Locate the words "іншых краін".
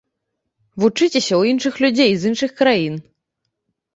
2.31-2.95